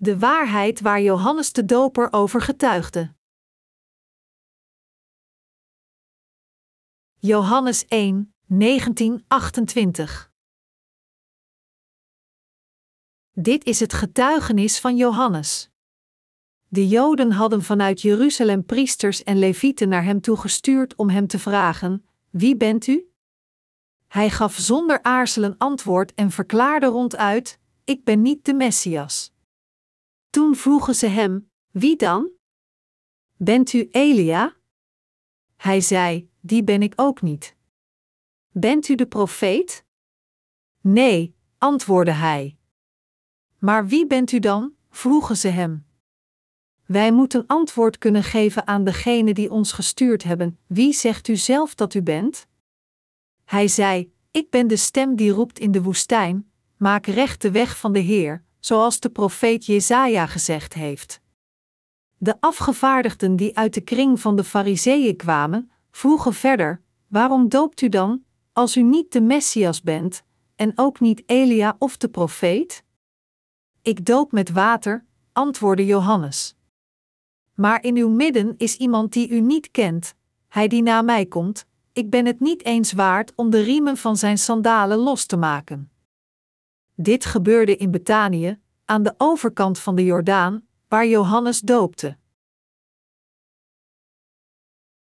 [0.00, 3.14] De waarheid waar Johannes de Doper over getuigde.
[7.14, 10.32] Johannes 1, 1928
[13.32, 15.70] Dit is het getuigenis van Johannes.
[16.68, 22.06] De Joden hadden vanuit Jeruzalem priesters en levieten naar hem toegestuurd om hem te vragen:
[22.30, 23.12] Wie bent u?
[24.06, 29.36] Hij gaf zonder aarzelen antwoord en verklaarde ronduit: Ik ben niet de Messias.
[30.30, 32.30] Toen vroegen ze hem: Wie dan?
[33.36, 34.56] Bent u Elia?
[35.56, 37.56] Hij zei: Die ben ik ook niet.
[38.52, 39.84] Bent u de profeet?
[40.80, 42.56] Nee, antwoordde hij.
[43.58, 44.72] Maar wie bent u dan?
[44.90, 45.86] vroegen ze hem.
[46.86, 50.58] Wij moeten antwoord kunnen geven aan degene die ons gestuurd hebben.
[50.66, 52.46] Wie zegt u zelf dat u bent?
[53.44, 57.78] Hij zei: Ik ben de stem die roept in de woestijn: Maak recht de weg
[57.78, 61.20] van de Heer, zoals de profeet Jesaja gezegd heeft.
[62.16, 67.88] De afgevaardigden die uit de kring van de Fariseeën kwamen, vroegen verder: Waarom doopt u
[67.88, 70.22] dan, als u niet de Messias bent,
[70.56, 72.84] en ook niet Elia of de profeet?
[73.82, 76.56] Ik doop met water, antwoordde Johannes.
[77.54, 80.14] Maar in uw midden is iemand die u niet kent,
[80.48, 84.16] hij die na mij komt, ik ben het niet eens waard om de riemen van
[84.16, 85.90] zijn sandalen los te maken.
[87.00, 92.16] Dit gebeurde in Betanië, aan de overkant van de Jordaan, waar Johannes doopte.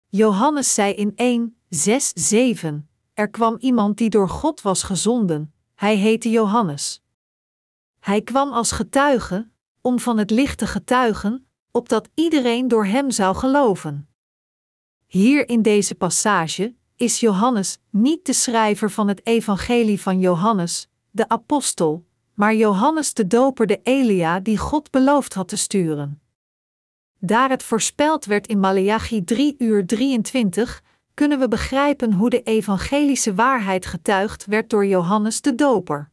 [0.06, 5.96] Johannes zei in 1, 6, 7: Er kwam iemand die door God was gezonden, hij
[5.96, 7.02] heette Johannes.
[8.00, 13.36] Hij kwam als getuige, om van het licht te getuigen, opdat iedereen door hem zou
[13.36, 14.08] geloven.
[15.06, 21.29] Hier in deze passage is Johannes niet de schrijver van het Evangelie van Johannes, de
[21.29, 26.20] apostel, maar Johannes de Doper de Elia die God beloofd had te sturen.
[27.19, 30.83] Daar het voorspeld werd in Maleachi 3 uur 23,
[31.14, 36.11] kunnen we begrijpen hoe de evangelische waarheid getuigd werd door Johannes de Doper.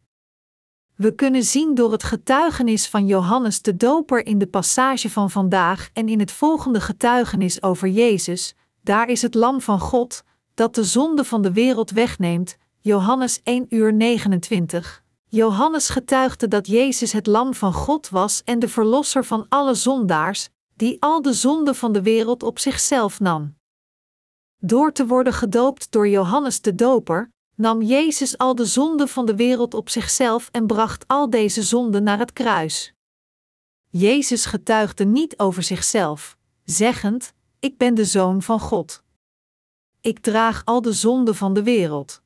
[0.96, 5.90] We kunnen zien door het getuigenis van Johannes de Doper in de passage van vandaag
[5.94, 10.24] en in het volgende getuigenis over Jezus, daar is het Lam van God,
[10.54, 15.04] dat de zonde van de wereld wegneemt, Johannes 1 uur 29.
[15.26, 20.50] Johannes getuigde dat Jezus het Lam van God was en de Verlosser van alle zondaars,
[20.76, 23.56] die al de zonde van de wereld op zichzelf nam.
[24.58, 29.36] Door te worden gedoopt door Johannes de Doper, nam Jezus al de zonde van de
[29.36, 32.94] wereld op zichzelf en bracht al deze zonden naar het kruis.
[33.90, 39.04] Jezus getuigde niet over zichzelf, zeggend: Ik ben de zoon van God.
[40.00, 42.22] Ik draag al de zonden van de wereld.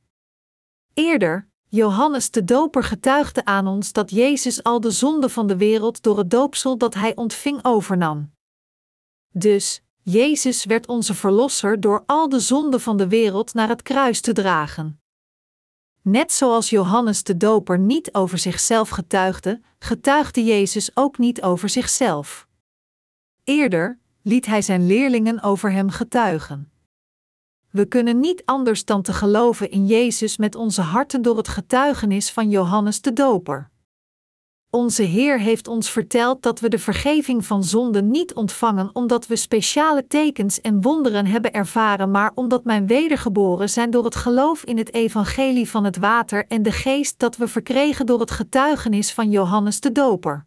[0.96, 6.02] Eerder, Johannes de Doper getuigde aan ons dat Jezus al de zonde van de wereld
[6.02, 8.32] door het doopsel dat hij ontving overnam.
[9.32, 14.20] Dus, Jezus werd onze verlosser door al de zonden van de wereld naar het kruis
[14.20, 15.00] te dragen.
[16.02, 22.48] Net zoals Johannes de Doper niet over zichzelf getuigde, getuigde Jezus ook niet over zichzelf.
[23.44, 26.70] Eerder liet hij zijn leerlingen over hem getuigen.
[27.76, 32.30] We kunnen niet anders dan te geloven in Jezus met onze harten door het getuigenis
[32.30, 33.70] van Johannes de Doper.
[34.70, 39.36] Onze Heer heeft ons verteld dat we de vergeving van zonden niet ontvangen omdat we
[39.36, 44.78] speciale tekens en wonderen hebben ervaren, maar omdat mijn wedergeboren zijn door het geloof in
[44.78, 49.30] het evangelie van het water en de geest dat we verkregen door het getuigenis van
[49.30, 50.46] Johannes de Doper.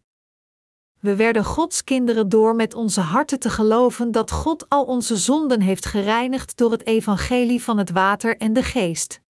[1.00, 5.62] We werden Gods kinderen door met onze harten te geloven dat God al onze zonden
[5.62, 9.22] heeft gereinigd door het evangelie van het water en de geest.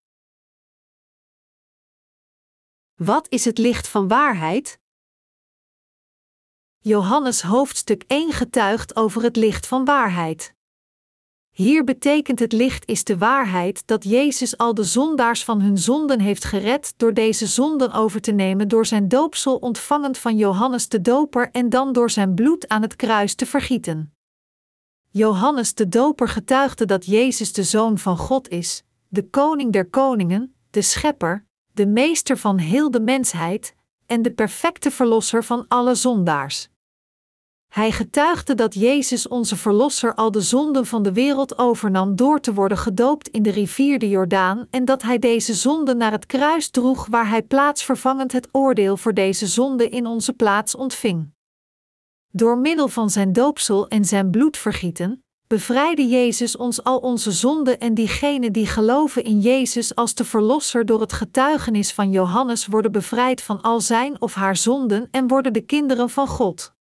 [2.96, 4.79] Wat is het licht van waarheid?
[6.79, 10.58] Johannes hoofdstuk 1 getuigt over het licht van waarheid.
[11.59, 16.20] Hier betekent het licht is de waarheid dat Jezus al de zondaars van hun zonden
[16.20, 21.02] heeft gered door deze zonden over te nemen door zijn doopsel ontvangend van Johannes de
[21.02, 24.14] Doper en dan door zijn bloed aan het kruis te vergieten.
[25.09, 30.56] Johannes de Doper getuigde dat Jezus de Zoon van God is, de Koning der Koningen,
[30.70, 33.76] de Schepper, de Meester van heel de mensheid
[34.06, 36.69] en de perfecte Verlosser van alle zondaars.
[37.70, 42.54] Hij getuigde dat Jezus onze Verlosser al de zonden van de wereld overnam door te
[42.54, 46.70] worden gedoopt in de rivier de Jordaan en dat hij deze zonden naar het kruis
[46.70, 51.32] droeg waar hij plaatsvervangend het oordeel voor deze zonde in onze plaats ontving.
[52.32, 57.94] Door middel van zijn doopsel en zijn bloedvergieten bevrijdde Jezus ons al onze zonden en
[57.94, 63.42] diegenen die geloven in Jezus als de Verlosser door het getuigenis van Johannes worden bevrijd
[63.42, 66.78] van al zijn of haar zonden en worden de kinderen van God.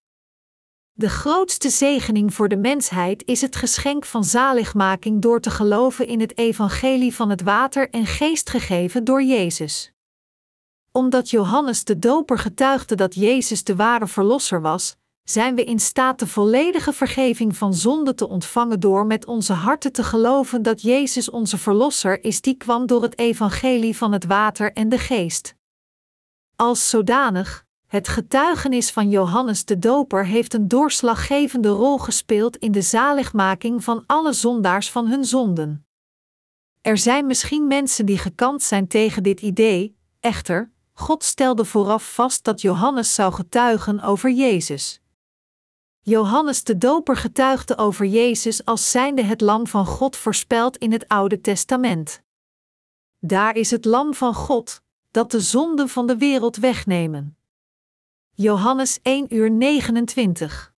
[0.98, 6.20] De grootste zegening voor de mensheid is het geschenk van zaligmaking door te geloven in
[6.20, 9.92] het evangelie van het water en geest gegeven door Jezus.
[10.92, 16.18] Omdat Johannes de Doper getuigde dat Jezus de ware Verlosser was, zijn we in staat
[16.18, 21.30] de volledige vergeving van zonde te ontvangen door met onze harten te geloven dat Jezus
[21.30, 25.54] onze Verlosser is die kwam door het evangelie van het water en de geest.
[26.56, 32.82] Als zodanig, het getuigenis van Johannes de Doper heeft een doorslaggevende rol gespeeld in de
[32.82, 35.87] zaligmaking van alle zondaars van hun zonden.
[36.81, 42.44] Er zijn misschien mensen die gekant zijn tegen dit idee, echter, God stelde vooraf vast
[42.44, 45.00] dat Johannes zou getuigen over Jezus.
[46.00, 51.08] Johannes de Doper getuigde over Jezus als zijnde het Lam van God voorspeld in het
[51.08, 52.23] Oude Testament.
[53.19, 57.38] Daar is het Lam van God, dat de zonden van de wereld wegnemen.
[58.40, 60.75] Johannes 1 uur 29.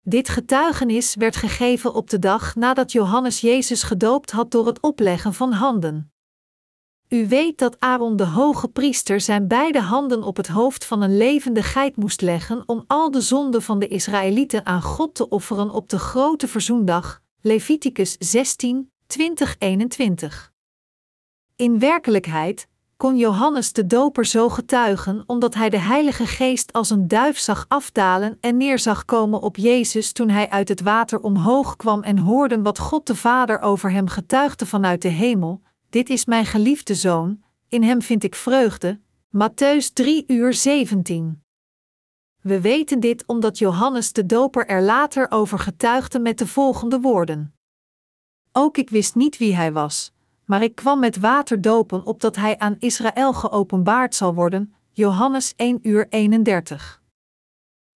[0.00, 5.34] Dit getuigenis werd gegeven op de dag nadat Johannes Jezus gedoopt had door het opleggen
[5.34, 6.12] van handen.
[7.08, 11.16] U weet dat Aaron de hoge priester zijn beide handen op het hoofd van een
[11.16, 15.70] levende geit moest leggen om al de zonden van de Israëlieten aan God te offeren
[15.70, 20.52] op de grote verzoendag, Leviticus 16, 20, 21.
[21.56, 22.68] In werkelijkheid
[23.00, 27.64] kon Johannes de Doper zo getuigen omdat hij de Heilige Geest als een duif zag
[27.68, 32.18] afdalen en neer zag komen op Jezus toen hij uit het water omhoog kwam en
[32.18, 36.94] hoorde wat God de Vader over hem getuigde vanuit de hemel: Dit is mijn geliefde
[36.94, 39.00] zoon, in hem vind ik vreugde.
[39.36, 41.42] Matthäus 3 uur 17.
[42.40, 47.54] We weten dit omdat Johannes de Doper er later over getuigde met de volgende woorden:
[48.52, 50.12] Ook ik wist niet wie hij was,
[50.50, 54.74] maar ik kwam met water dopen opdat hij aan Israël geopenbaard zal worden.
[54.92, 57.02] Johannes 1 uur 31.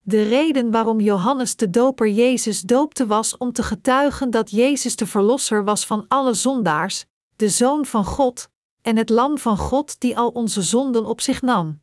[0.01, 5.05] De reden waarom Johannes de Doper Jezus doopte was om te getuigen dat Jezus de
[5.05, 7.05] Verlosser was van alle zondaars,
[7.35, 8.49] de Zoon van God,
[8.81, 11.81] en het Lam van God die al onze zonden op zich nam.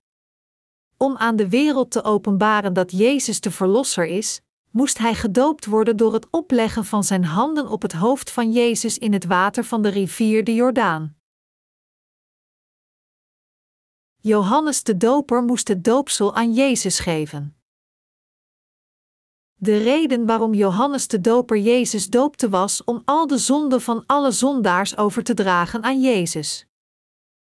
[0.96, 4.40] Om aan de wereld te openbaren dat Jezus de Verlosser is,
[4.72, 8.98] moest hij gedoopt worden door het opleggen van zijn handen op het hoofd van Jezus
[8.98, 11.16] in het water van de rivier de Jordaan.
[14.16, 17.56] Johannes de Doper moest het doopsel aan Jezus geven.
[19.54, 24.30] De reden waarom Johannes de Doper Jezus doopte was om al de zonden van alle
[24.30, 26.66] zondaars over te dragen aan Jezus.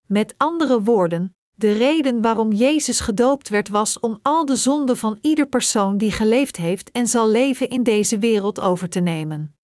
[0.07, 5.19] Met andere woorden, de reden waarom Jezus gedoopt werd was om al de zonden van
[5.21, 9.57] ieder persoon die geleefd heeft en zal leven in deze wereld over te nemen.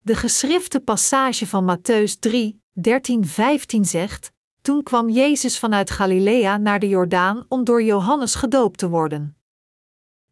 [0.00, 6.78] De geschrifte passage van Matthäus 3, 13, 15 zegt: Toen kwam Jezus vanuit Galilea naar
[6.78, 9.36] de Jordaan om door Johannes gedoopt te worden.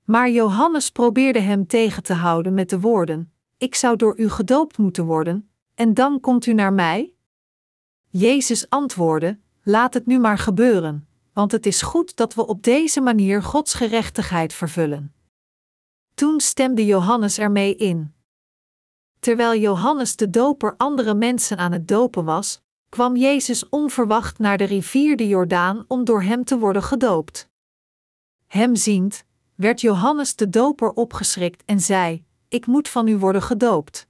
[0.05, 4.79] Maar Johannes probeerde hem tegen te houden met de woorden: Ik zou door u gedoopt
[4.79, 7.15] moeten worden, en dan komt u naar mij?
[8.09, 13.01] Jezus antwoordde: Laat het nu maar gebeuren, want het is goed dat we op deze
[13.01, 15.15] manier Gods gerechtigheid vervullen.
[16.15, 18.15] Toen stemde Johannes ermee in.
[19.19, 24.65] Terwijl Johannes de Doper andere mensen aan het dopen was, kwam Jezus onverwacht naar de
[24.65, 27.49] rivier de Jordaan om door hem te worden gedoopt.
[28.47, 34.09] Hem ziend, werd Johannes de Doper opgeschrikt en zei: Ik moet van u worden gedoopt.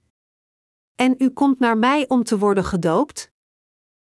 [0.95, 3.31] En u komt naar mij om te worden gedoopt?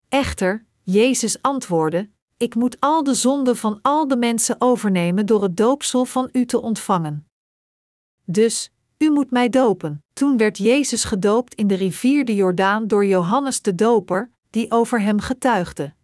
[0.09, 5.57] Echter, Jezus antwoordde: Ik moet al de zonden van al de mensen overnemen door het
[5.57, 7.27] doopsel van u te ontvangen.
[8.25, 10.05] Dus, u moet mij dopen.
[10.13, 15.01] Toen werd Jezus gedoopt in de rivier de Jordaan door Johannes de Doper, die over
[15.01, 15.95] hem getuigde.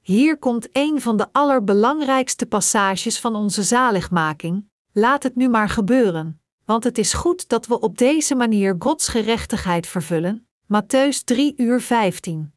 [0.00, 4.68] Hier komt een van de allerbelangrijkste passages van onze zaligmaking.
[4.92, 9.08] Laat het nu maar gebeuren, want het is goed dat we op deze manier Gods
[9.08, 10.46] gerechtigheid vervullen.
[10.64, 12.53] Matthäus 3 uur 15.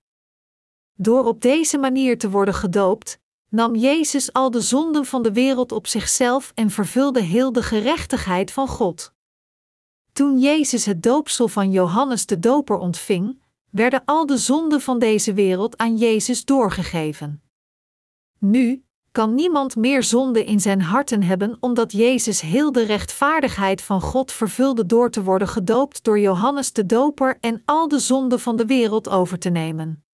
[0.97, 5.71] Door op deze manier te worden gedoopt, nam Jezus al de zonden van de wereld
[5.71, 9.13] op zichzelf en vervulde heel de gerechtigheid van God.
[10.13, 15.33] Toen Jezus het doopsel van Johannes de Doper ontving, werden al de zonden van deze
[15.33, 17.41] wereld aan Jezus doorgegeven.
[18.39, 24.01] Nu kan niemand meer zonde in zijn harten hebben, omdat Jezus heel de rechtvaardigheid van
[24.01, 28.55] God vervulde door te worden gedoopt door Johannes de Doper en al de zonden van
[28.55, 30.06] de wereld over te nemen.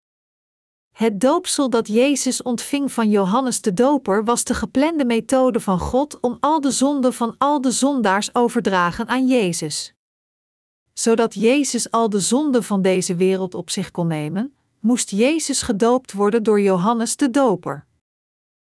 [0.94, 6.20] Het doopsel dat Jezus ontving van Johannes de Doper was de geplande methode van God
[6.20, 9.94] om al de zonden van al de zondaars overdragen aan Jezus.
[10.94, 16.12] zodat Jezus al de zonden van deze wereld op zich kon nemen, moest Jezus gedoopt
[16.12, 17.86] worden door Johannes de Doper.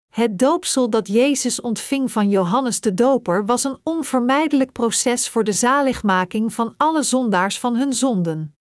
[0.09, 5.53] Het doopsel dat Jezus ontving van Johannes de Doper was een onvermijdelijk proces voor de
[5.53, 8.57] zaligmaking van alle zondaars van hun zonden.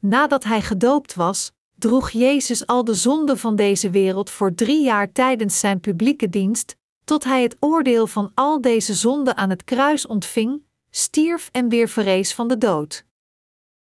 [0.00, 5.12] Nadat hij gedoopt was, droeg Jezus al de zonden van deze wereld voor drie jaar
[5.12, 10.06] tijdens zijn publieke dienst, tot hij het oordeel van al deze zonden aan het kruis
[10.06, 13.04] ontving, stierf en weer verrees van de dood.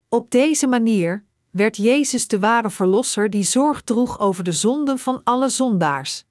[0.08, 5.20] Op deze manier werd Jezus de ware Verlosser die zorg droeg over de zonden van
[5.24, 6.24] alle zondaars.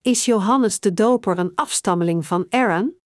[0.00, 3.01] Is Johannes de Doper een afstammeling van Aaron?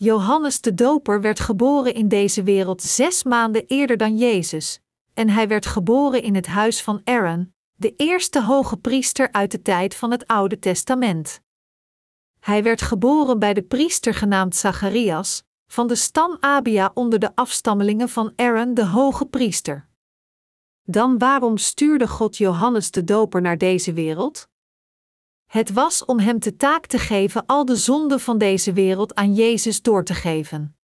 [0.00, 4.80] Johannes de Doper werd geboren in deze wereld zes maanden eerder dan Jezus,
[5.14, 9.62] en hij werd geboren in het huis van Aaron, de eerste hoge priester uit de
[9.62, 11.40] tijd van het Oude Testament.
[12.40, 18.08] Hij werd geboren bij de priester genaamd Zacharias, van de stam Abia onder de afstammelingen
[18.08, 19.88] van Aaron de hoge priester.
[20.82, 24.48] Dan waarom stuurde God Johannes de Doper naar deze wereld?
[25.48, 29.34] Het was om hem de taak te geven al de zonden van deze wereld aan
[29.34, 30.76] Jezus door te geven.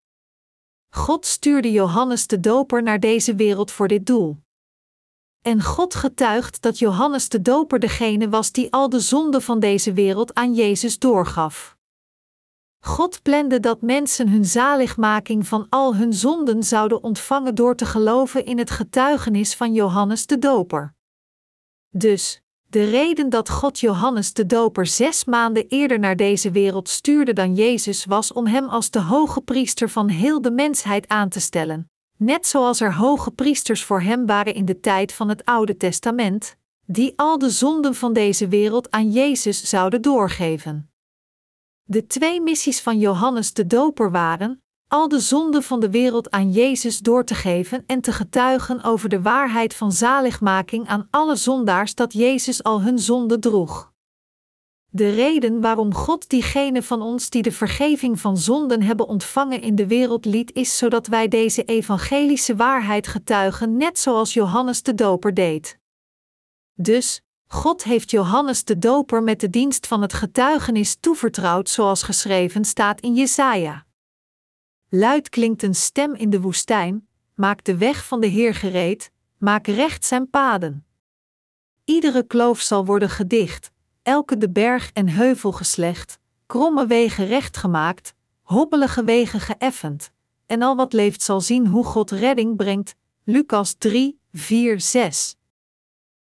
[0.88, 4.42] God stuurde Johannes de Doper naar deze wereld voor dit doel.
[5.42, 9.92] En God getuigt dat Johannes de Doper degene was die al de zonden van deze
[9.92, 11.76] wereld aan Jezus doorgaf.
[12.78, 18.44] God plande dat mensen hun zaligmaking van al hun zonden zouden ontvangen door te geloven
[18.44, 20.94] in het getuigenis van Johannes de Doper.
[21.88, 22.43] Dus,
[22.74, 27.54] de reden dat God Johannes de Doper zes maanden eerder naar deze wereld stuurde dan
[27.54, 31.90] Jezus was om hem als de hoge priester van heel de mensheid aan te stellen,
[32.16, 36.56] net zoals er hoge priesters voor hem waren in de tijd van het Oude Testament,
[36.86, 40.90] die al de zonden van deze wereld aan Jezus zouden doorgeven.
[41.82, 46.50] De twee missies van Johannes de Doper waren al de zonden van de wereld aan
[46.50, 51.94] Jezus door te geven en te getuigen over de waarheid van zaligmaking aan alle zondaars
[51.94, 53.92] dat Jezus al hun zonde droeg.
[54.90, 59.74] De reden waarom God diegenen van ons die de vergeving van zonden hebben ontvangen in
[59.74, 65.34] de wereld liet, is zodat wij deze evangelische waarheid getuigen, net zoals Johannes de Doper
[65.34, 65.78] deed.
[66.74, 72.64] Dus, God heeft Johannes de Doper met de dienst van het getuigenis toevertrouwd, zoals geschreven
[72.64, 73.86] staat in Jesaja.
[74.96, 79.66] Luid klinkt een stem in de woestijn: maak de weg van de Heer gereed, maak
[79.66, 80.86] recht zijn paden.
[81.84, 83.70] Iedere kloof zal worden gedicht,
[84.02, 90.10] elke de berg en heuvel geslecht, kromme wegen recht gemaakt, hobbelige wegen geëffend,
[90.46, 92.94] en al wat leeft zal zien hoe God redding brengt.
[93.24, 95.36] Lucas 3, 4, 6.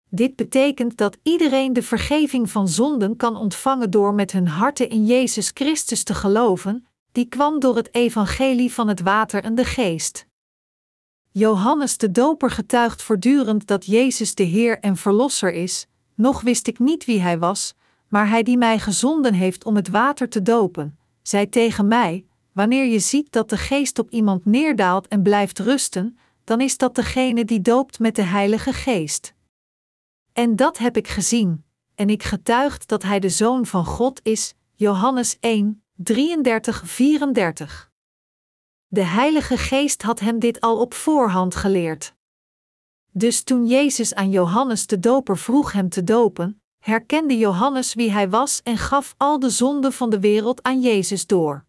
[0.09, 5.07] Dit betekent dat iedereen de vergeving van zonden kan ontvangen door met hun harten in
[5.07, 10.27] Jezus Christus te geloven, die kwam door het evangelie van het water en de geest.
[11.31, 16.79] Johannes de Doper getuigt voortdurend dat Jezus de Heer en Verlosser is, nog wist ik
[16.79, 17.75] niet wie hij was,
[18.09, 22.85] maar hij die mij gezonden heeft om het water te dopen, zei tegen mij: Wanneer
[22.85, 27.45] je ziet dat de geest op iemand neerdaalt en blijft rusten, dan is dat degene
[27.45, 29.35] die doopt met de Heilige Geest.
[30.33, 31.65] En dat heb ik gezien,
[31.95, 37.91] en ik getuigt dat hij de Zoon van God is, Johannes 1, 33, 34.
[38.87, 42.15] De Heilige Geest had hem dit al op voorhand geleerd.
[43.13, 48.31] Dus toen Jezus aan Johannes de Doper vroeg hem te dopen, herkende Johannes wie hij
[48.31, 51.65] was en gaf al de zonden van de wereld aan Jezus door.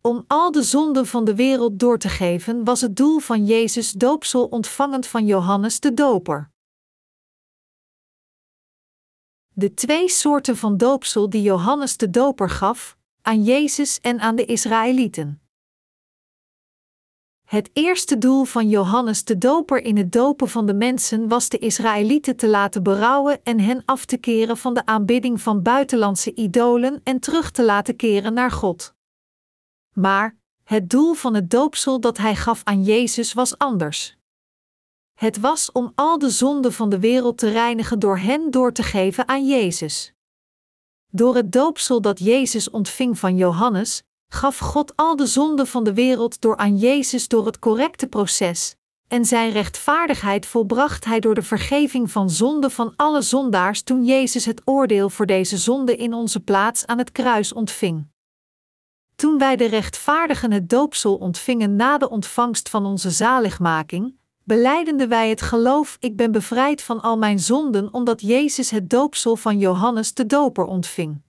[0.00, 3.92] Om al de zonden van de wereld door te geven was het doel van Jezus
[3.92, 6.50] doopsel ontvangend van Johannes de Doper.
[9.48, 14.44] De twee soorten van doopsel die Johannes de Doper gaf, aan Jezus en aan de
[14.44, 15.40] Israëlieten.
[17.44, 21.58] Het eerste doel van Johannes de Doper in het dopen van de mensen was de
[21.58, 27.00] Israëlieten te laten berouwen en hen af te keren van de aanbidding van buitenlandse idolen
[27.04, 28.94] en terug te laten keren naar God.
[29.92, 34.16] Maar het doel van het doopsel dat hij gaf aan Jezus was anders.
[35.14, 38.82] Het was om al de zonden van de wereld te reinigen door hen door te
[38.82, 40.15] geven aan Jezus.
[41.16, 45.94] Door het doopsel dat Jezus ontving van Johannes, gaf God al de zonden van de
[45.94, 48.76] wereld door aan Jezus door het correcte proces,
[49.08, 54.44] en zijn rechtvaardigheid volbracht hij door de vergeving van zonde van alle zondaars toen Jezus
[54.44, 58.06] het oordeel voor deze zonde in onze plaats aan het kruis ontving.
[59.14, 64.14] Toen wij de rechtvaardigen het doopsel ontvingen na de ontvangst van onze zaligmaking,
[64.46, 69.36] beleidende wij het geloof: Ik ben bevrijd van al mijn zonden, omdat Jezus het doopsel
[69.36, 71.24] van Johannes de Doper ontving.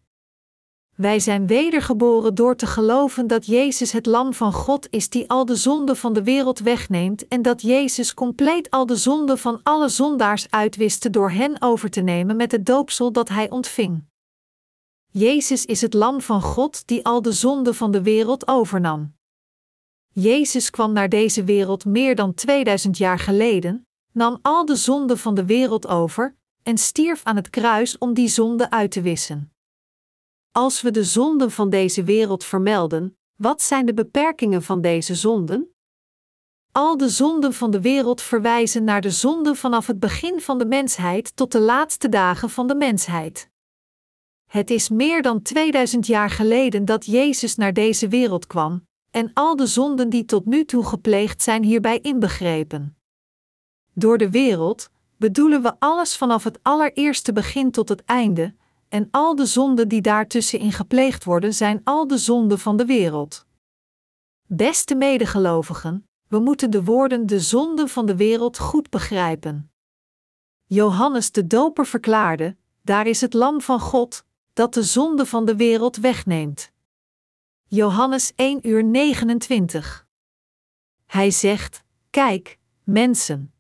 [0.95, 5.45] Wij zijn wedergeboren door te geloven dat Jezus het Lam van God is die al
[5.45, 9.89] de zonde van de wereld wegneemt en dat Jezus compleet al de zonde van alle
[9.89, 14.03] zondaars uitwiste door hen over te nemen met het doopsel dat hij ontving.
[15.11, 19.16] Jezus is het Lam van God die al de zonde van de wereld overnam.
[20.19, 25.35] Jezus kwam naar deze wereld meer dan 2000 jaar geleden, nam al de zonde van
[25.35, 29.53] de wereld over en stierf aan het kruis om die zonde uit te wissen.
[30.51, 35.75] Als we de zonden van deze wereld vermelden, wat zijn de beperkingen van deze zonden?
[36.71, 40.65] Al de zonden van de wereld verwijzen naar de zonden vanaf het begin van de
[40.65, 43.49] mensheid tot de laatste dagen van de mensheid.
[44.45, 48.86] Het is meer dan 2000 jaar geleden dat Jezus naar deze wereld kwam,
[49.17, 52.97] en al de zonden die tot nu toe gepleegd zijn hierbij inbegrepen.
[53.93, 58.55] Door de wereld bedoelen we alles vanaf het allereerste begin tot het einde,
[58.89, 63.45] en al de zonden die daartussenin gepleegd worden zijn al de zonden van de wereld.
[64.45, 69.71] Beste medegelovigen, we moeten de woorden de zonden van de wereld goed begrijpen.
[70.65, 75.55] Johannes de Doper verklaarde: Daar is het Lam van God, dat de zonde van de
[75.55, 76.71] wereld wegneemt.
[77.69, 80.07] Johannes 1 uur 29.
[81.05, 83.53] Hij zegt: Kijk, mensen.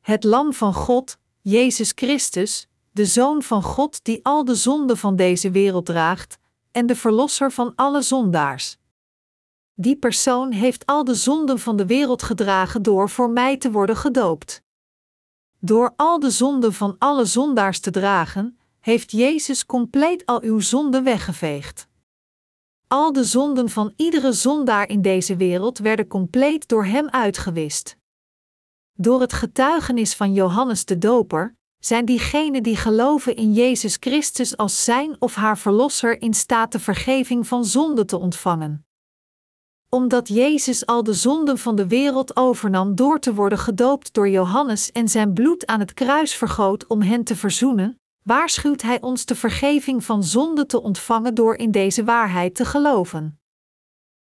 [0.00, 5.16] Het Lam van God, Jezus Christus, de Zoon van God die al de zonde van
[5.16, 6.38] deze wereld draagt,
[6.70, 8.78] en de Verlosser van alle zondaars.
[9.74, 13.96] Die persoon heeft al de zonden van de wereld gedragen door voor mij te worden
[13.96, 14.62] gedoopt.
[15.58, 21.04] Door al de zonden van alle zondaars te dragen, heeft Jezus compleet al uw zonden
[21.04, 21.88] weggeveegd.
[22.88, 27.96] Al de zonden van iedere zondaar in deze wereld werden compleet door Hem uitgewist.
[28.92, 34.84] Door het getuigenis van Johannes de Doper zijn diegenen die geloven in Jezus Christus als
[34.84, 38.86] zijn of haar verlosser in staat de vergeving van zonde te ontvangen.
[39.88, 44.92] Omdat Jezus al de zonden van de wereld overnam door te worden gedoopt door Johannes
[44.92, 49.34] en zijn bloed aan het kruis vergoot om hen te verzoenen, waarschuwt Hij ons de
[49.34, 53.40] vergeving van zonde te ontvangen door in deze waarheid te geloven.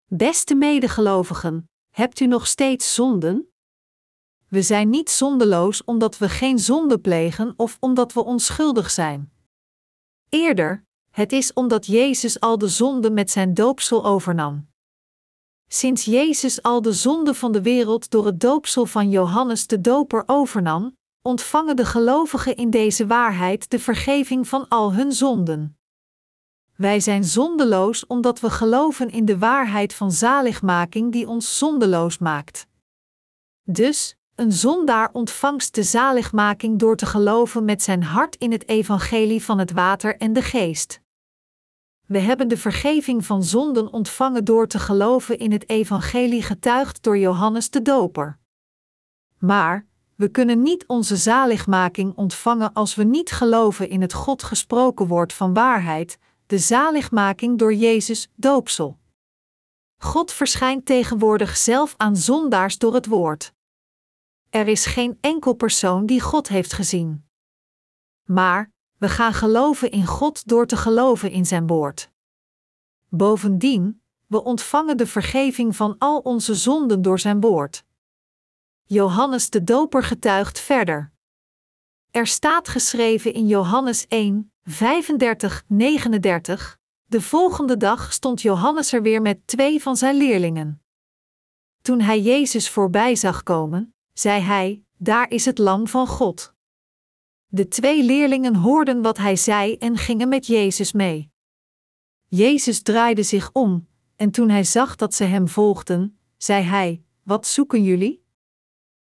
[0.05, 3.53] Beste medegelovigen, hebt u nog steeds zonden?
[4.49, 9.33] We zijn niet zondeloos omdat we geen zonde plegen of omdat we onschuldig zijn.
[10.29, 14.69] Eerder, het is omdat Jezus al de zonde met zijn doopsel overnam.
[15.69, 20.23] Sinds Jezus al de zonde van de wereld door het doopsel van Johannes de Doper
[20.27, 25.79] overnam, ontvangen de gelovigen in deze waarheid de vergeving van al hun zonden.
[26.77, 32.67] Wij zijn zondeloos omdat we geloven in de waarheid van zaligmaking die ons zondeloos maakt.
[33.63, 39.45] Dus, een zondaar ontvangst de zaligmaking door te geloven met zijn hart in het evangelie
[39.45, 41.01] van het water en de geest.
[42.07, 47.19] We hebben de vergeving van zonden ontvangen door te geloven in het evangelie getuigd door
[47.19, 48.39] Johannes de Doper.
[49.39, 49.87] Maar,
[50.19, 55.33] we kunnen niet onze zaligmaking ontvangen als we niet geloven in het God gesproken woord
[55.33, 58.99] van waarheid, de zaligmaking door Jezus doopsel.
[59.97, 63.53] God verschijnt tegenwoordig zelf aan zondaars door het woord.
[64.51, 67.27] Er is geen enkel persoon die God heeft gezien.
[68.25, 72.11] Maar we gaan geloven in God door te geloven in Zijn woord.
[73.09, 77.87] Bovendien, we ontvangen de vergeving van al onze zonden door Zijn woord.
[78.91, 81.13] Johannes de Doper getuigt verder.
[82.11, 86.79] Er staat geschreven in Johannes 1, 35, 39.
[87.05, 90.83] De volgende dag stond Johannes er weer met twee van zijn leerlingen.
[91.83, 96.55] Toen hij Jezus voorbij zag komen, zei hij: Daar is het Lam van God.
[97.47, 101.31] De twee leerlingen hoorden wat hij zei en gingen met Jezus mee.
[102.27, 107.47] Jezus draaide zich om, en toen hij zag dat ze hem volgden, zei hij: Wat
[107.47, 108.27] zoeken jullie?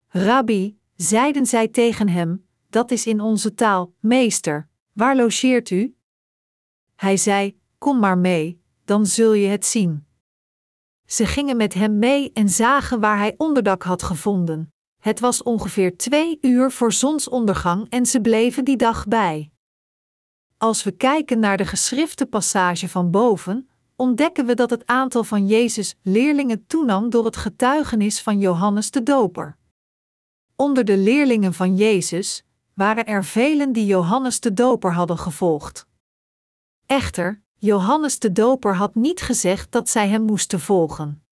[0.07, 5.95] Rabbi, zeiden zij tegen hem, dat is in onze taal, meester, waar logeert u?
[6.95, 10.05] Hij zei: Kom maar mee, dan zul je het zien.
[11.05, 14.73] Ze gingen met hem mee en zagen waar hij onderdak had gevonden.
[14.97, 19.51] Het was ongeveer twee uur voor zonsondergang en ze bleven die dag bij.
[20.57, 25.47] Als we kijken naar de geschrifte passage van boven, ontdekken we dat het aantal van
[25.47, 29.56] Jezus' leerlingen toenam door het getuigenis van Johannes de Doper.
[30.59, 32.43] Onder de leerlingen van Jezus
[32.73, 35.87] waren er velen die Johannes de Doper hadden gevolgd.
[36.85, 41.23] Echter, Johannes de Doper had niet gezegd dat zij hem moesten volgen.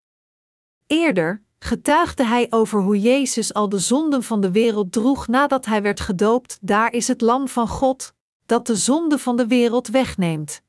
[0.87, 5.81] Eerder getuigde hij over hoe Jezus al de zonden van de wereld droeg nadat hij
[5.81, 6.57] werd gedoopt.
[6.61, 8.13] Daar is het Lam van God,
[8.45, 10.61] dat de zonde van de wereld wegneemt.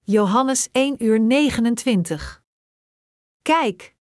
[0.00, 2.42] Johannes 1 uur 29.
[3.42, 3.96] Kijk!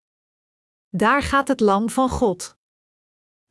[0.90, 2.58] Daar gaat het Lam van God.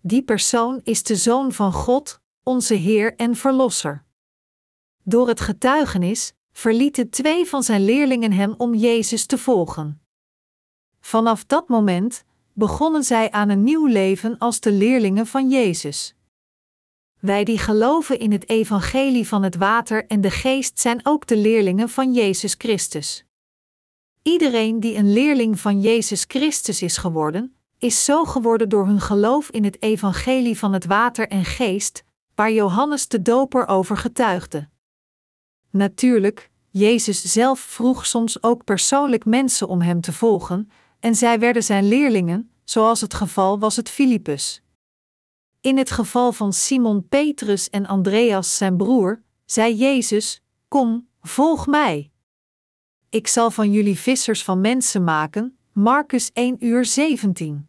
[0.08, 4.04] Die persoon is de Zoon van God, onze Heer en Verlosser.
[5.02, 10.00] Door het getuigenis verlieten twee van zijn leerlingen hem om Jezus te volgen.
[11.00, 16.14] Vanaf dat moment begonnen zij aan een nieuw leven als de leerlingen van Jezus.
[17.20, 21.36] Wij die geloven in het evangelie van het water en de geest zijn ook de
[21.36, 23.24] leerlingen van Jezus Christus.
[24.22, 29.50] Iedereen die een leerling van Jezus Christus is geworden, is zo geworden door hun geloof
[29.50, 34.68] in het evangelie van het water en geest, waar Johannes de Doper over getuigde.
[35.70, 41.62] Natuurlijk, Jezus zelf vroeg soms ook persoonlijk mensen om hem te volgen, en zij werden
[41.62, 44.62] zijn leerlingen, zoals het geval was het Filippus.
[45.60, 52.10] In het geval van Simon Petrus en Andreas zijn broer, zei Jezus: Kom, volg mij.
[53.08, 55.57] Ik zal van jullie vissers van mensen maken.
[55.78, 57.68] Marcus 1 uur 17.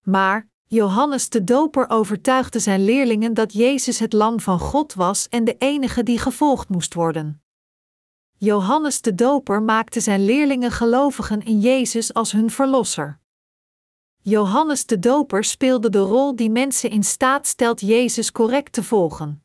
[0.00, 5.44] Maar Johannes de Doper overtuigde zijn leerlingen dat Jezus het Lam van God was en
[5.44, 7.42] de enige die gevolgd moest worden.
[8.36, 13.20] Johannes de Doper maakte zijn leerlingen gelovigen in Jezus als hun verlosser.
[14.18, 19.44] Johannes de Doper speelde de rol die mensen in staat stelt Jezus correct te volgen.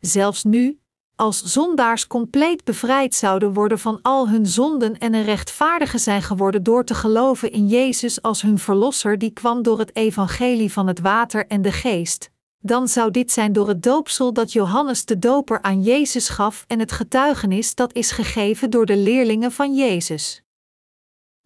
[0.00, 0.81] Zelfs nu,
[1.22, 6.62] als zondaars compleet bevrijd zouden worden van al hun zonden en een rechtvaardige zijn geworden
[6.62, 11.00] door te geloven in Jezus als hun verlosser die kwam door het evangelie van het
[11.00, 15.62] water en de geest, dan zou dit zijn door het doopsel dat Johannes de Doper
[15.62, 20.42] aan Jezus gaf en het getuigenis dat is gegeven door de leerlingen van Jezus.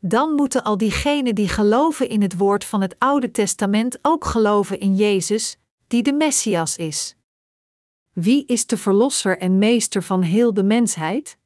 [0.01, 4.81] Dan moeten al diegenen die geloven in het woord van het Oude Testament ook geloven
[4.81, 7.15] in Jezus, die de Messias is.
[8.18, 11.38] Wie is de Verlosser en Meester van heel de mensheid?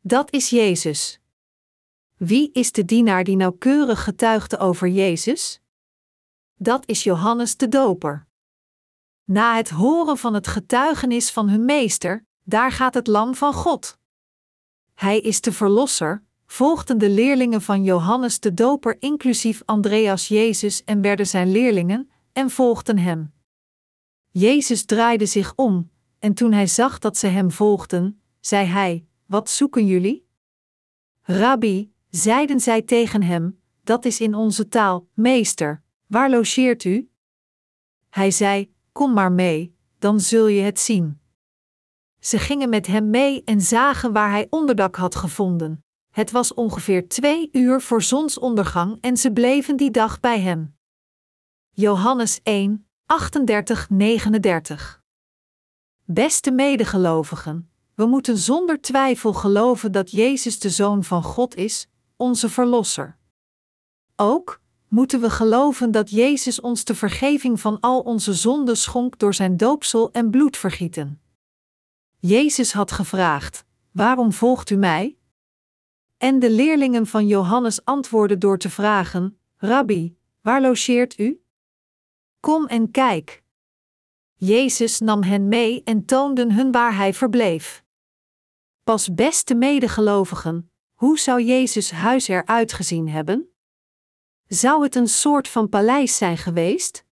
[0.00, 1.20] Dat is Jezus.
[2.16, 5.60] Wie is de dienaar die nauwkeurig getuigde over Jezus?
[6.54, 8.26] Dat is Johannes de Doper.
[9.24, 13.98] Na het horen van het getuigenis van hun meester, daar gaat het Lam van God.
[14.94, 21.00] Hij is de Verlosser, volgden de leerlingen van Johannes de Doper, inclusief Andreas Jezus, en
[21.00, 23.32] werden zijn leerlingen, en volgden hem.
[24.36, 29.50] Jezus draaide zich om, en toen hij zag dat ze hem volgden, zei hij: Wat
[29.50, 30.28] zoeken jullie?
[31.22, 37.10] Rabbi, zeiden zij tegen hem, dat is in onze taal, meester, waar logeert u?
[38.10, 41.20] Hij zei: Kom maar mee, dan zul je het zien.
[42.20, 45.84] Ze gingen met hem mee en zagen waar hij onderdak had gevonden.
[46.10, 50.76] Het was ongeveer twee uur voor zonsondergang en ze bleven die dag bij hem.
[51.70, 53.06] Johannes 1, 38-39
[56.04, 62.48] Beste medegelovigen, we moeten zonder twijfel geloven dat Jezus de Zoon van God is, onze
[62.48, 63.16] Verlosser.
[64.16, 69.34] Ook moeten we geloven dat Jezus ons de vergeving van al onze zonden schonk door
[69.34, 71.20] zijn doopsel en bloedvergieten.
[72.18, 75.18] Jezus had gevraagd: Waarom volgt u mij?
[76.16, 81.43] En de leerlingen van Johannes antwoordden door te vragen: Rabbi, waar logeert u?
[82.44, 83.42] Kom en kijk.
[84.34, 87.84] Jezus nam hen mee en toonde hun waar hij verbleef.
[88.82, 93.54] Pas beste medegelovigen, hoe zou Jezus huis eruit gezien hebben?
[94.46, 97.04] Zou het een soort van paleis zijn geweest?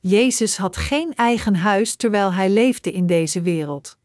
[0.00, 3.98] Jezus had geen eigen huis terwijl hij leefde in deze wereld.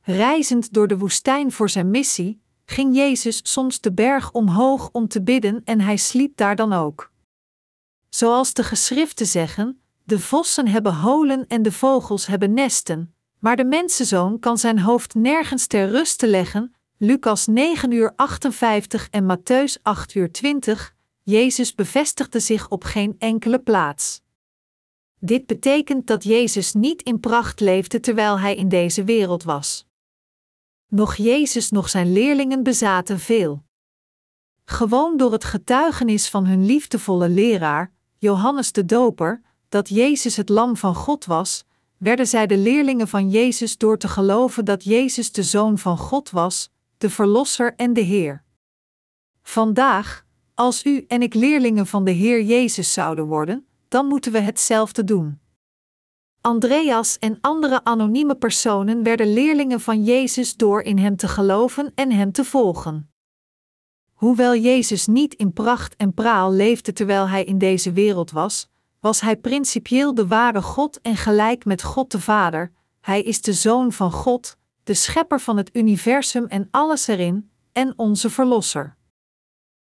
[0.00, 5.22] Reizend door de woestijn voor zijn missie, ging Jezus soms de berg omhoog om te
[5.22, 7.11] bidden en hij sliep daar dan ook.
[8.14, 13.64] Zoals de geschriften zeggen: de vossen hebben holen en de vogels hebben nesten, maar de
[13.64, 16.74] mensenzoon kan zijn hoofd nergens ter ruste leggen.
[16.96, 20.94] Lucas 9 uur 58 en Matthäus 8 uur 20.
[21.22, 24.20] Jezus bevestigde zich op geen enkele plaats.
[25.18, 29.86] Dit betekent dat Jezus niet in pracht leefde terwijl hij in deze wereld was.
[30.86, 33.62] Nog Jezus, nog zijn leerlingen bezaten veel.
[34.64, 37.92] Gewoon door het getuigenis van hun liefdevolle leraar,
[38.22, 41.64] Johannes de Doper, dat Jezus het Lam van God was,
[41.96, 46.30] werden zij de leerlingen van Jezus door te geloven dat Jezus de Zoon van God
[46.30, 48.42] was, de Verlosser en de Heer.
[49.42, 54.40] Vandaag, als u en ik leerlingen van de Heer Jezus zouden worden, dan moeten we
[54.40, 55.40] hetzelfde doen.
[56.40, 62.12] Andreas en andere anonieme personen werden leerlingen van Jezus door in hem te geloven en
[62.12, 63.11] hem te volgen.
[64.22, 68.68] Hoewel Jezus niet in pracht en praal leefde terwijl hij in deze wereld was,
[69.00, 73.52] was hij principieel de ware God en gelijk met God de Vader, hij is de
[73.52, 78.96] Zoon van God, de schepper van het universum en alles erin, en onze Verlosser.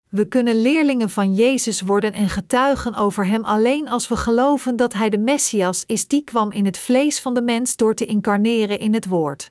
[0.09, 4.93] We kunnen leerlingen van Jezus worden en getuigen over Hem alleen als we geloven dat
[4.93, 8.79] Hij de Messias is die kwam in het vlees van de mens door te incarneren
[8.79, 9.51] in het Woord.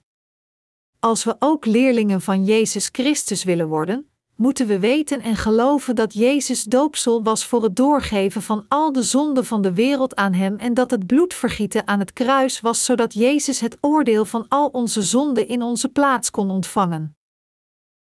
[1.00, 6.14] Als we ook leerlingen van Jezus Christus willen worden, moeten we weten en geloven dat
[6.14, 10.58] Jezus doopsel was voor het doorgeven van al de zonden van de wereld aan Hem
[10.58, 15.02] en dat het bloedvergieten aan het kruis was zodat Jezus het oordeel van al onze
[15.02, 17.18] zonden in onze plaats kon ontvangen.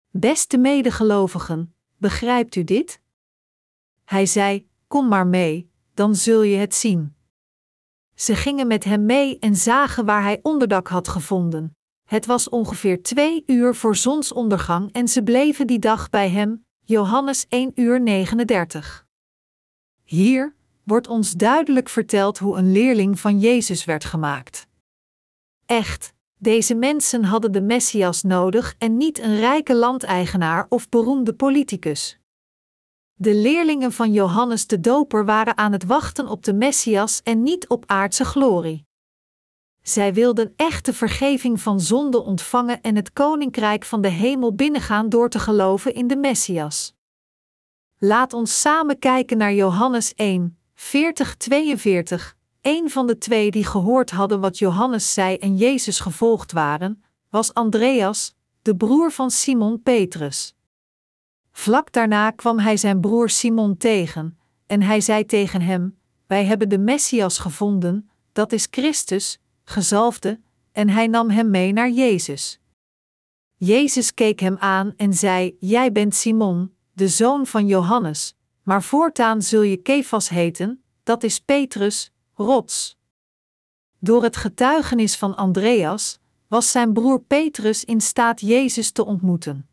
[0.09, 3.01] Beste medegelovigen, begrijpt u dit?
[4.05, 7.15] Hij zei: Kom maar mee, dan zul je het zien.
[8.15, 11.77] Ze gingen met hem mee en zagen waar hij onderdak had gevonden.
[12.13, 17.45] Het was ongeveer twee uur voor zonsondergang en ze bleven die dag bij hem, Johannes
[17.49, 19.05] 1 uur 39.
[20.03, 24.67] Hier wordt ons duidelijk verteld hoe een leerling van Jezus werd gemaakt.
[25.65, 32.19] Echt, deze mensen hadden de Messias nodig en niet een rijke landeigenaar of beroemde politicus.
[33.13, 37.67] De leerlingen van Johannes de Doper waren aan het wachten op de Messias en niet
[37.67, 38.85] op aardse glorie.
[39.83, 45.29] Zij wilden echte vergeving van zonde ontvangen en het koninkrijk van de hemel binnengaan door
[45.29, 46.93] te geloven in de Messias.
[47.97, 50.83] Laat ons samen kijken naar Johannes 1, 40-42.
[52.61, 57.53] Een van de twee die gehoord hadden wat Johannes zei en Jezus gevolgd waren, was
[57.53, 60.55] Andreas, de broer van Simon Petrus.
[61.51, 66.69] Vlak daarna kwam hij zijn broer Simon tegen, en hij zei tegen hem: Wij hebben
[66.69, 70.39] de Messias gevonden, dat is Christus, gezalfde,
[70.71, 72.59] en hij nam hem mee naar Jezus.
[73.55, 79.41] Jezus keek hem aan en zei: Jij bent Simon, de zoon van Johannes, maar voortaan
[79.41, 82.97] zul je Kefas heten, dat is Petrus, rots.
[83.99, 89.67] Door het getuigenis van Andreas was zijn broer Petrus in staat Jezus te ontmoeten.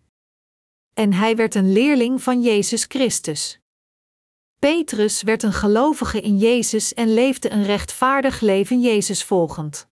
[0.95, 3.60] En hij werd een leerling van Jezus Christus.
[4.61, 9.89] Petrus werd een gelovige in Jezus en leefde een rechtvaardig leven Jezus volgend.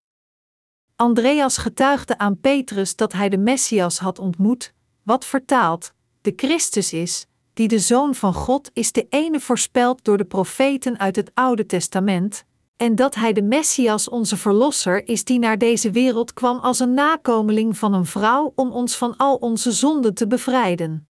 [0.96, 7.26] Andreas getuigde aan Petrus dat hij de Messias had ontmoet, wat vertaald, de Christus is,
[7.52, 11.66] die de Zoon van God is de ene voorspeld door de profeten uit het Oude
[11.66, 12.44] Testament,
[12.76, 16.94] en dat hij de Messias onze Verlosser is die naar deze wereld kwam als een
[16.94, 21.07] nakomeling van een vrouw om ons van al onze zonden te bevrijden.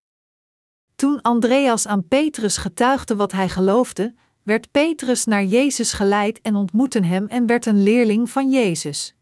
[0.99, 7.05] Toen Andreas aan Petrus getuigde wat hij geloofde, werd Petrus naar Jezus geleid en ontmoette
[7.05, 9.15] hem en werd een leerling van Jezus.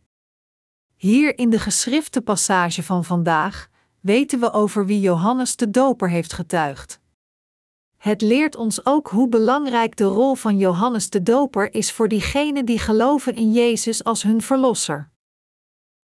[0.94, 3.68] Hier in de geschrifte passage van vandaag
[4.00, 7.00] weten we over wie Johannes de Doper heeft getuigd.
[7.96, 12.64] Het leert ons ook hoe belangrijk de rol van Johannes de Doper is voor diegenen
[12.64, 15.10] die geloven in Jezus als hun verlosser.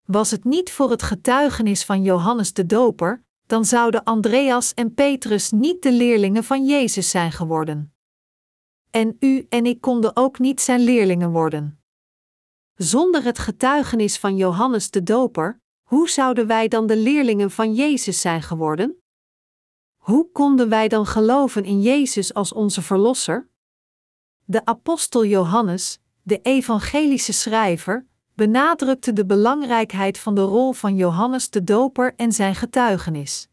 [0.05, 5.51] Was het niet voor het getuigenis van Johannes de Doper, dan zouden Andreas en Petrus
[5.51, 7.95] niet de leerlingen van Jezus zijn geworden.
[8.91, 11.83] En u en ik konden ook niet zijn leerlingen worden.
[12.75, 18.21] Zonder het getuigenis van Johannes de Doper, hoe zouden wij dan de leerlingen van Jezus
[18.21, 19.03] zijn geworden?
[19.97, 23.49] Hoe konden wij dan geloven in Jezus als onze Verlosser?
[24.45, 31.65] De apostel Johannes, de evangelische schrijver, benadrukte de belangrijkheid van de rol van Johannes de
[31.65, 33.49] Doper en zijn getuigenis.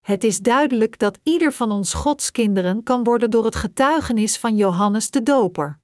[0.00, 4.56] Het is duidelijk dat ieder van ons Gods kinderen kan worden door het getuigenis van
[4.56, 5.80] Johannes de Doper.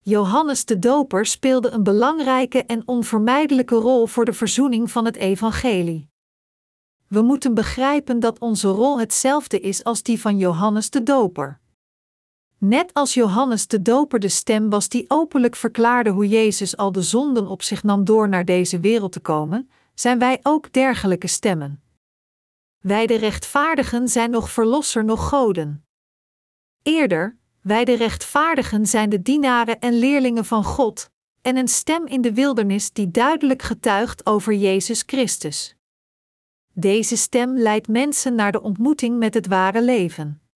[0.00, 6.10] Johannes de Doper speelde een belangrijke en onvermijdelijke rol voor de verzoening van het evangelie.
[7.06, 11.60] We moeten begrijpen dat onze rol hetzelfde is als die van Johannes de Doper.
[12.60, 17.02] Net als Johannes de Doper de stem was die openlijk verklaarde hoe Jezus al de
[17.02, 21.82] zonden op zich nam door naar deze wereld te komen, zijn wij ook dergelijke stemmen.
[22.78, 25.84] Wij de rechtvaardigen zijn nog verlosser nog goden.
[26.82, 31.10] Eerder, wij de rechtvaardigen zijn de dienaren en leerlingen van God,
[31.42, 35.76] en een stem in de wildernis die duidelijk getuigt over Jezus Christus.
[36.72, 40.47] Deze stem leidt mensen naar de ontmoeting met het ware leven.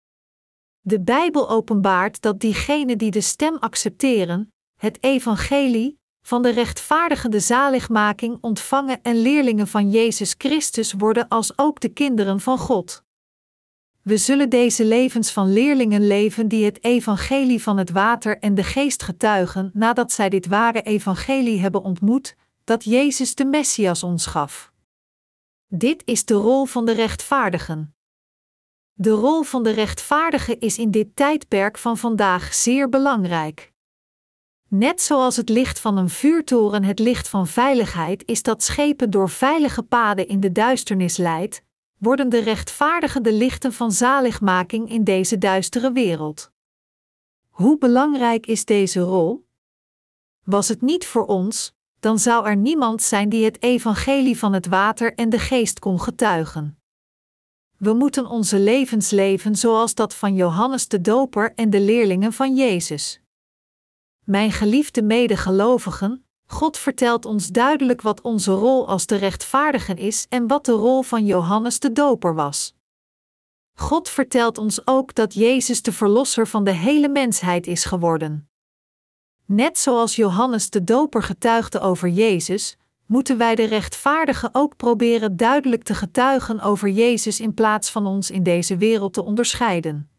[0.84, 8.38] De Bijbel openbaart dat diegenen die de stem accepteren, het evangelie van de rechtvaardigende zaligmaking
[8.41, 13.04] ontvangen en leerlingen van Jezus Christus worden als ook de kinderen van God.
[14.02, 18.63] We zullen deze levens van leerlingen leven die het evangelie van het water en de
[18.63, 24.72] geest getuigen nadat zij dit ware evangelie hebben ontmoet, dat Jezus de Messias ons gaf.
[25.67, 27.96] Dit is de rol van de rechtvaardigen.
[29.02, 33.72] De rol van de rechtvaardige is in dit tijdperk van vandaag zeer belangrijk.
[34.68, 39.30] Net zoals het licht van een vuurtoren het licht van veiligheid is dat schepen door
[39.30, 41.64] veilige paden in de duisternis leidt,
[41.98, 46.52] worden de rechtvaardigen de lichten van zaligmaking in deze duistere wereld.
[47.50, 49.48] Hoe belangrijk is deze rol?
[50.44, 54.68] Was het niet voor ons, dan zou er niemand zijn die het evangelie van het
[54.68, 56.81] water en de geest kon getuigen.
[57.82, 62.56] We moeten onze levens leven zoals dat van Johannes de Doper en de leerlingen van
[62.56, 63.22] Jezus.
[64.24, 70.48] Mijn geliefde medegelovigen, God vertelt ons duidelijk wat onze rol als de rechtvaardigen is en
[70.48, 72.76] wat de rol van Johannes de Doper was.
[73.74, 78.50] God vertelt ons ook dat Jezus de Verlosser van de hele mensheid is geworden.
[79.46, 82.78] Net zoals Johannes de Doper getuigde over Jezus,
[83.12, 88.32] moeten wij de rechtvaardigen ook proberen duidelijk te getuigen over Jezus in plaats van ons
[88.32, 90.10] in deze wereld te onderscheiden.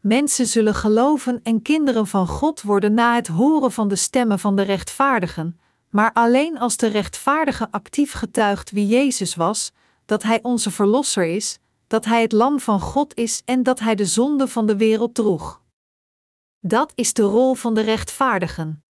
[0.00, 4.56] Mensen zullen geloven en kinderen van God worden na het horen van de stemmen van
[4.56, 5.60] de rechtvaardigen,
[5.90, 9.72] maar alleen als de rechtvaardige actief getuigt wie Jezus was,
[10.04, 13.94] dat Hij onze Verlosser is, dat Hij het Lam van God is en dat Hij
[13.94, 15.62] de zonde van de wereld droeg.
[16.60, 18.82] Dat is de rol van de rechtvaardigen.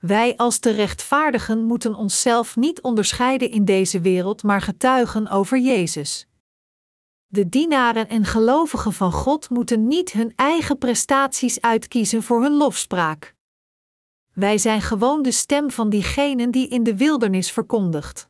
[0.00, 6.28] Wij als de rechtvaardigen moeten onszelf niet onderscheiden in deze wereld, maar getuigen over Jezus.
[7.26, 13.34] De dienaren en gelovigen van God moeten niet hun eigen prestaties uitkiezen voor hun lofspraak.
[14.32, 18.29] Wij zijn gewoon de stem van diegenen die in de wildernis verkondigt.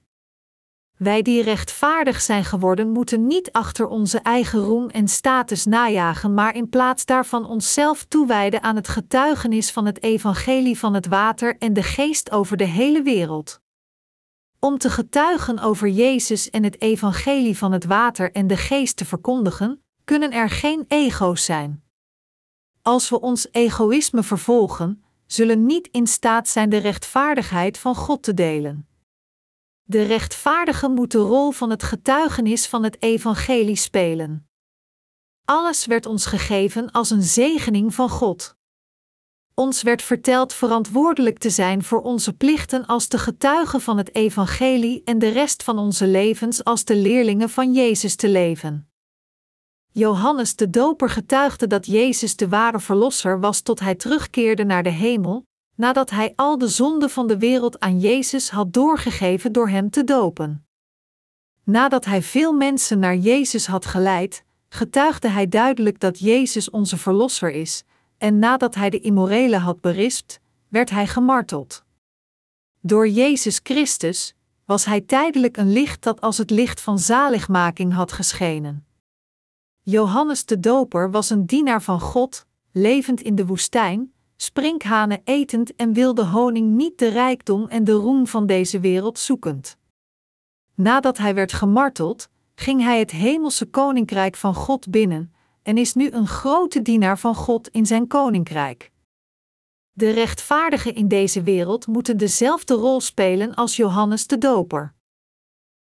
[1.03, 6.55] Wij die rechtvaardig zijn geworden, moeten niet achter onze eigen roem en status najagen, maar
[6.55, 11.73] in plaats daarvan onszelf toewijden aan het getuigenis van het evangelie van het water en
[11.73, 13.61] de geest over de hele wereld.
[14.59, 19.05] Om te getuigen over Jezus en het evangelie van het water en de geest te
[19.05, 21.83] verkondigen, kunnen er geen ego's zijn.
[22.83, 28.35] Als we ons egoïsme vervolgen, zullen niet in staat zijn de rechtvaardigheid van God te
[28.35, 28.90] delen.
[29.91, 34.49] De rechtvaardigen moet de rol van het getuigenis van het evangelie spelen.
[35.45, 38.57] Alles werd ons gegeven als een zegening van God.
[39.55, 45.03] Ons werd verteld verantwoordelijk te zijn voor onze plichten als de getuigen van het evangelie
[45.05, 48.91] en de rest van onze levens als de leerlingen van Jezus te leven.
[49.93, 54.91] Johannes de Doper getuigde dat Jezus de ware verlosser was tot hij terugkeerde naar de
[54.91, 55.49] hemel,
[55.81, 60.05] nadat hij al de zonden van de wereld aan Jezus had doorgegeven door hem te
[60.05, 60.67] dopen.
[61.65, 67.51] Nadat hij veel mensen naar Jezus had geleid, getuigde hij duidelijk dat Jezus onze Verlosser
[67.51, 67.85] is,
[68.19, 71.85] en nadat hij de immorelen had berispt, werd hij gemarteld.
[72.81, 78.13] Door Jezus Christus was hij tijdelijk een licht dat als het licht van zaligmaking had
[78.13, 78.87] geschenen.
[79.83, 85.93] Johannes de Doper was een dienaar van God, levend in de woestijn, sprinkhanen etend en
[85.93, 89.77] wilde honing niet de rijkdom en de roem van deze wereld zoekend.
[90.75, 96.11] Nadat hij werd gemarteld, ging hij het hemelse koninkrijk van God binnen en is nu
[96.11, 98.91] een grote dienaar van God in zijn koninkrijk.
[99.93, 104.95] De rechtvaardigen in deze wereld moeten dezelfde rol spelen als Johannes de Doper.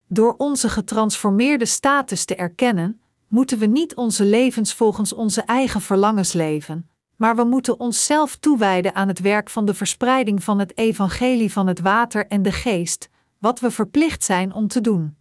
[0.08, 6.34] Door onze getransformeerde status te erkennen, moeten we niet onze levens volgens onze eigen verlangens
[6.34, 11.52] leven, maar we moeten onszelf toewijden aan het werk van de verspreiding van het evangelie
[11.52, 15.16] van het water en de geest, wat we verplicht zijn om te doen.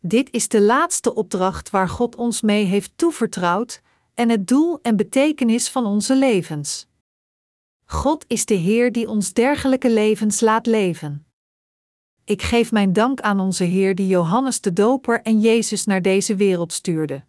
[0.00, 3.82] Dit is de laatste opdracht waar God ons mee heeft toevertrouwd
[4.14, 6.88] en het doel en betekenis van onze levens.
[7.84, 11.26] God is de Heer die ons dergelijke levens laat leven.
[12.24, 16.36] Ik geef mijn dank aan onze Heer die Johannes de Doper en Jezus naar deze
[16.36, 17.24] wereld stuurde.